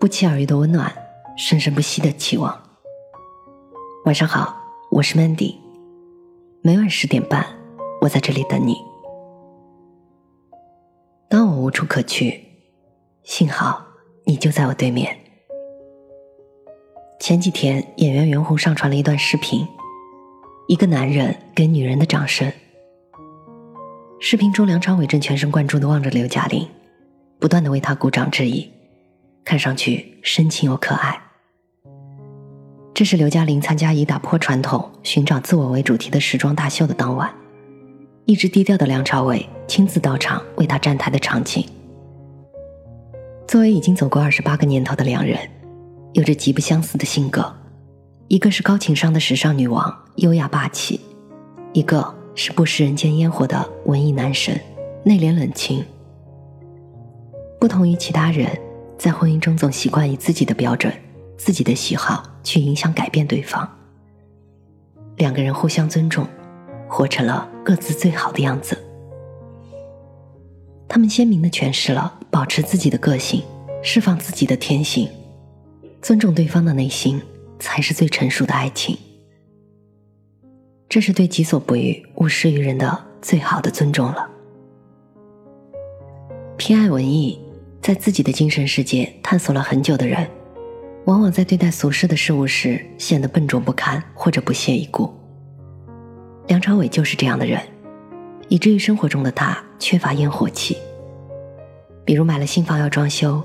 [0.00, 0.92] 不期而遇的温暖，
[1.36, 2.56] 生生不息的期望。
[4.04, 4.56] 晚上好，
[4.92, 5.56] 我是 Mandy，
[6.62, 7.44] 每晚十点半，
[8.00, 8.76] 我在这里等你。
[11.28, 12.40] 当我无处可去，
[13.24, 13.84] 幸好
[14.24, 15.18] 你就在我对面。
[17.18, 19.66] 前几天，演员袁弘上传了一段视频，
[20.68, 22.52] 一个男人给女人的掌声。
[24.20, 26.68] 视频中，梁朝伟正全神贯注的望着刘嘉玲，
[27.40, 28.70] 不断的为她鼓掌致意。
[29.48, 31.18] 看上去深情又可爱。
[32.92, 37.32] 这是刘嘉玲参加以打破传统、寻找自我为主题的时装大秀的当晚，
[38.26, 41.66] 一直低调的梁朝伟亲自到场为她站台的场景。
[43.46, 45.38] 作为已经走过二十八个年头的两人，
[46.12, 47.50] 有着极不相似的性格，
[48.26, 51.00] 一个是高情商的时尚女王，优雅霸气；
[51.72, 54.60] 一个是不食人间烟火的文艺男神，
[55.04, 55.82] 内敛冷清。
[57.58, 58.67] 不同于其他人。
[58.98, 60.92] 在婚姻中，总习惯以自己的标准、
[61.36, 63.66] 自己的喜好去影响、改变对方。
[65.16, 66.26] 两个人互相尊重，
[66.88, 68.76] 活成了各自最好的样子。
[70.88, 73.42] 他们鲜明的诠释了保持自己的个性、
[73.82, 75.08] 释放自己的天性、
[76.02, 77.22] 尊重对方的内心，
[77.60, 78.98] 才是最成熟的爱情。
[80.88, 84.28] 这是对己所不欲、勿施于人的最好的尊重了。
[86.56, 87.38] 偏爱文艺。
[87.88, 90.28] 在自己的精神世界探索了很久的人，
[91.06, 95.10] 往往在对待俗世的事物时显得笨拙不堪或者不屑一顾。
[96.48, 97.58] 梁朝伟就是这样的人，
[98.48, 100.76] 以至于生活中的他缺乏烟火气。
[102.04, 103.42] 比如买了新房要装修，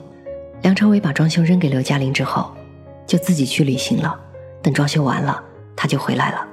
[0.61, 2.51] 梁朝伟把装修扔给刘嘉玲之后，
[3.07, 4.19] 就自己去旅行了。
[4.61, 5.41] 等装修完了，
[5.73, 6.45] 他就回来了。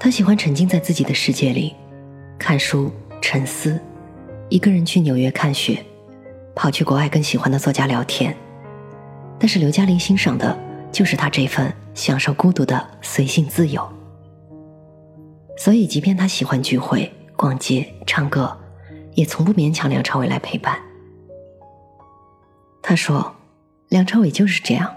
[0.00, 1.74] 他喜欢沉浸在自己的世界里，
[2.38, 3.78] 看书、沉思，
[4.48, 5.84] 一个人去纽约看雪。
[6.58, 8.36] 跑去国外跟喜欢的作家聊天，
[9.38, 10.58] 但是刘嘉玲欣赏的
[10.90, 13.88] 就是他这份享受孤独的随性自由。
[15.56, 18.58] 所以，即便他喜欢聚会、逛街、唱歌，
[19.14, 20.76] 也从不勉强梁朝伟来陪伴。
[22.82, 23.36] 他说
[23.88, 24.92] ：“梁朝伟就是这样，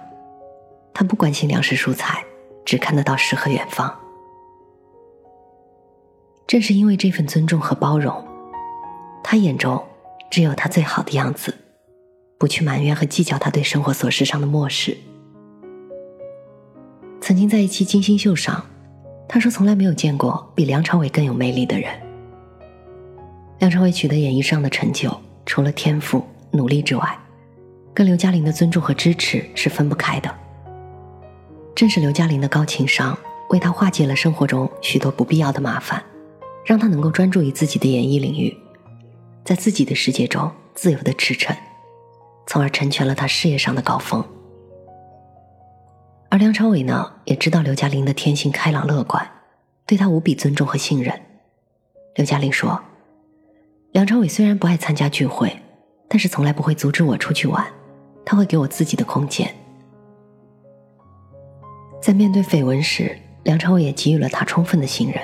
[0.96, 2.24] 他不关心粮食蔬菜，
[2.66, 3.96] 只看得到诗和远方。”
[6.48, 8.28] 正是因为这份尊重和包容，
[9.24, 9.80] 他眼中。
[10.32, 11.54] 只有他最好的样子，
[12.40, 14.98] 不去埋怨和计较他对生活琐事上的漠视。
[17.20, 18.66] 曾经在一期金星秀上，
[19.28, 21.92] 他说从来没有见过比梁朝伟更有魅力的人。
[23.60, 25.16] 梁朝伟取得演艺上的成就，
[25.46, 27.20] 除了天赋、努力之外，
[27.94, 30.34] 跟刘嘉玲的尊重和支持是分不开的。
[31.76, 33.18] 正是刘嘉玲的高情商，
[33.50, 36.02] 为他化解了生活中许多不必要的麻烦，
[36.66, 38.56] 让他能够专注于自己的演艺领域。
[39.44, 41.56] 在自己的世界中自由的驰骋，
[42.48, 44.24] 从而成全了他事业上的高峰。
[46.30, 49.30] 而梁朝伟呢，也知道刘嘉玲的天性开朗乐观，
[49.86, 51.22] 对他无比尊重和信任。
[52.16, 52.82] 刘嘉玲说
[53.92, 55.60] ：“梁朝伟虽然不爱参加聚会，
[56.08, 57.66] 但是从来不会阻止我出去玩，
[58.24, 59.54] 他会给我自己的空间。”
[62.02, 65.22] 在面对绯闻时，梁朝伟也给予了他充分的信任，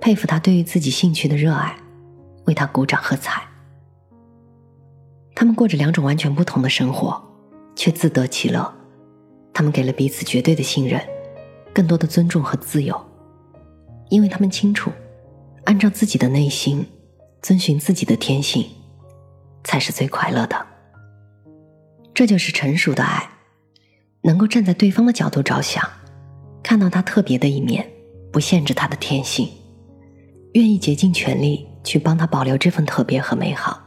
[0.00, 1.76] 佩服他对于自己兴趣的热爱。
[2.50, 3.40] 为他鼓掌喝彩。
[5.36, 7.22] 他们过着两种完全不同的生活，
[7.76, 8.74] 却自得其乐。
[9.54, 11.00] 他们给了彼此绝对的信任，
[11.72, 13.00] 更多的尊重和自由，
[14.08, 14.90] 因为他们清楚，
[15.64, 16.84] 按照自己的内心，
[17.40, 18.66] 遵循自己的天性，
[19.62, 20.66] 才是最快乐的。
[22.12, 23.30] 这就是成熟的爱，
[24.22, 25.88] 能够站在对方的角度着想，
[26.62, 27.88] 看到他特别的一面，
[28.32, 29.48] 不限制他的天性，
[30.54, 31.66] 愿意竭尽全力。
[31.84, 33.82] 去帮他保留这份特别和美好，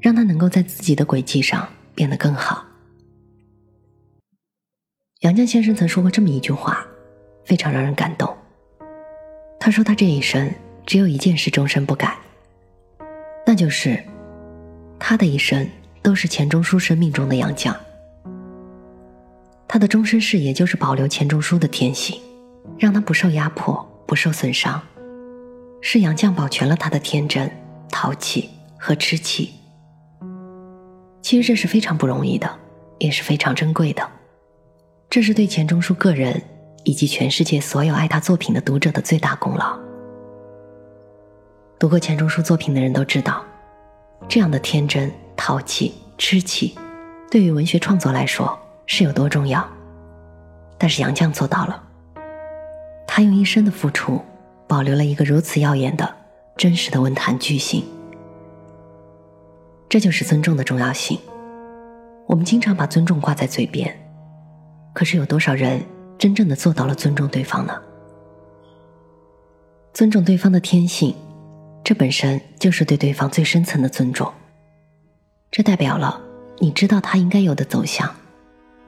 [0.00, 2.64] 让他能够在自己的轨迹上变得更好。
[5.20, 6.84] 杨绛先生曾说过这么一句话，
[7.44, 8.36] 非常让人感动。
[9.60, 10.52] 他说：“他这一生
[10.84, 12.18] 只有一件事终身不改，
[13.46, 14.02] 那就是
[14.98, 15.68] 他的一生
[16.02, 17.72] 都是钱钟书生命中的杨绛。
[19.68, 22.20] 他的终身事业就是保留钱钟书的天性，
[22.76, 24.82] 让他不受压迫，不受损伤。”
[25.84, 27.50] 是杨绛保全了他的天真、
[27.90, 28.48] 淘气
[28.78, 29.52] 和痴气。
[31.20, 32.48] 其实这是非常不容易的，
[32.98, 34.08] 也是非常珍贵的。
[35.10, 36.40] 这是对钱钟书个人
[36.84, 39.76] 以及全世界所有爱他作品的读者的最大功劳。
[41.80, 43.44] 读过钱钟书作品的人都知道，
[44.28, 46.78] 这样的天真、淘气、痴气，
[47.28, 48.56] 对于文学创作来说
[48.86, 49.68] 是有多重要。
[50.78, 51.82] 但是杨绛做到了，
[53.04, 54.22] 他用一生的付出。
[54.72, 56.16] 保留了一个如此耀眼的、
[56.56, 57.84] 真实的文坛巨星，
[59.86, 61.18] 这就是尊重的重要性。
[62.26, 63.94] 我们经常把尊重挂在嘴边，
[64.94, 65.84] 可是有多少人
[66.16, 67.78] 真正的做到了尊重对方呢？
[69.92, 71.14] 尊重对方的天性，
[71.84, 74.32] 这本身就是对对方最深层的尊重。
[75.50, 76.18] 这代表了
[76.60, 78.10] 你知道他应该有的走向，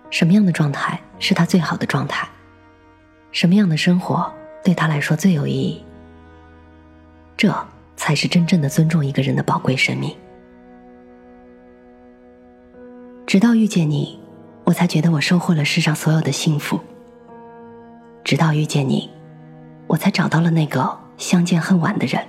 [0.08, 2.26] 什么样的状态是他最好的状态，
[3.32, 4.32] 什么样的生活
[4.64, 5.84] 对他来说最有意义。
[7.36, 7.54] 这
[7.94, 10.16] 才是真正的尊重一个人的宝贵生命。
[13.26, 14.18] 直到遇见你，
[14.64, 16.80] 我才觉得我收获了世上所有的幸福。
[18.22, 19.10] 直到遇见你，
[19.86, 22.24] 我才找到了那个相见恨晚的人。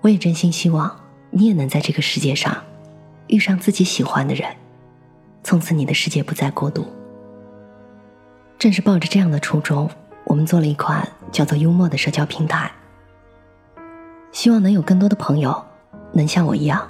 [0.00, 0.98] 我也真心希望
[1.30, 2.56] 你也能在这个世界上
[3.26, 4.48] 遇上自己喜欢的人，
[5.42, 6.86] 从此你的世界不再孤独。
[8.58, 9.90] 正是抱着这样的初衷，
[10.30, 12.70] 我们做了一款叫做“幽默”的社交平台。
[14.30, 15.60] 希望能有更多的朋友
[16.12, 16.88] 能像我一样，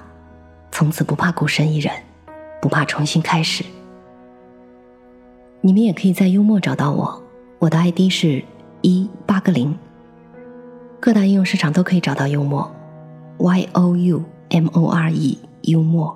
[0.71, 1.91] 从此不怕孤身一人，
[2.61, 3.65] 不怕重新开始。
[5.59, 7.19] 你们也可以在幽默找到我，
[7.57, 8.43] 我的 ID 是
[8.81, 9.75] 一八个零。
[10.99, 12.71] 各大应用市场都可以找到幽默
[13.39, 16.15] ，Y O U M O R E 幽默。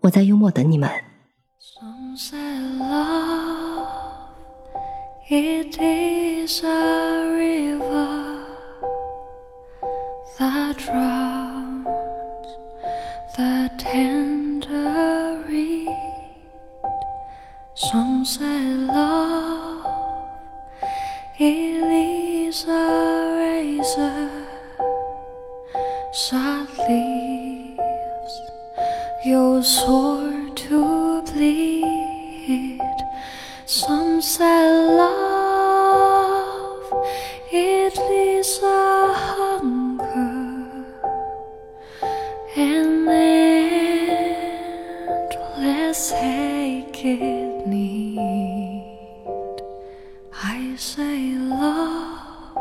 [0.00, 0.90] 我在幽默等你们。
[10.38, 11.86] That drowns
[13.36, 15.88] the tender reed.
[17.74, 19.86] Some say love
[21.38, 21.82] it
[22.50, 24.30] is a razor,
[26.12, 28.34] sad leaves
[29.24, 32.80] your sword to bleed.
[33.64, 34.63] Some say
[46.48, 48.14] it need.
[50.42, 52.58] I say love,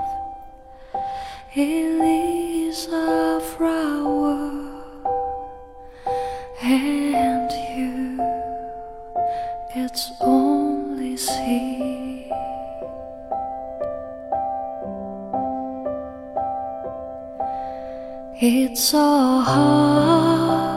[1.56, 4.51] it is a flower,
[6.62, 8.19] and you,
[9.75, 12.31] it's only seed.
[18.45, 20.73] It's so hard,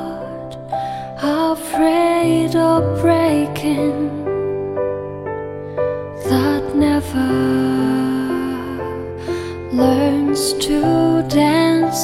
[2.26, 4.24] afraid of breaking
[6.28, 7.28] that never
[9.72, 12.02] learns to dance.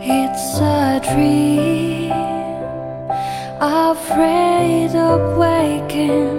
[0.00, 2.12] It's a dream,
[3.60, 6.36] afraid of waking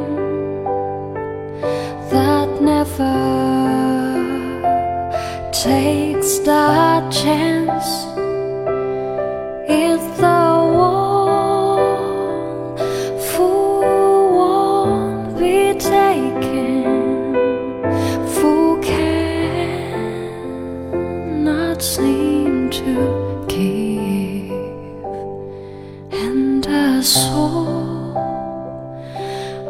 [2.12, 3.16] that never
[5.52, 8.23] takes that chance.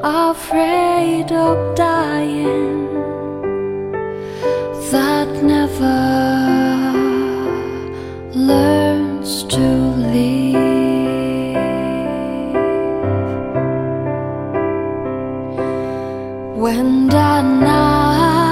[0.03, 2.93] Afraid of dying
[4.91, 5.99] that never
[8.35, 9.65] learns to
[10.13, 10.63] live
[16.55, 18.42] when the night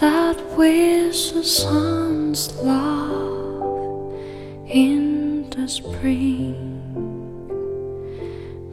[0.00, 4.12] that with the sun's love
[4.68, 6.52] in the spring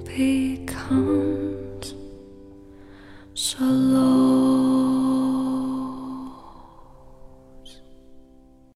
[0.05, 1.22] become